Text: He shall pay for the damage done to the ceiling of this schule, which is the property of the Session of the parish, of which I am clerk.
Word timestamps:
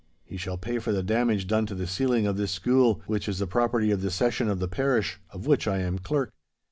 He 0.23 0.35
shall 0.35 0.57
pay 0.57 0.79
for 0.79 0.91
the 0.91 1.03
damage 1.03 1.45
done 1.45 1.67
to 1.67 1.75
the 1.75 1.85
ceiling 1.85 2.25
of 2.25 2.35
this 2.35 2.49
schule, 2.51 3.01
which 3.05 3.29
is 3.29 3.37
the 3.37 3.45
property 3.45 3.91
of 3.91 4.01
the 4.01 4.09
Session 4.09 4.49
of 4.49 4.57
the 4.57 4.67
parish, 4.67 5.21
of 5.29 5.45
which 5.45 5.67
I 5.67 5.77
am 5.77 5.99
clerk. 5.99 6.31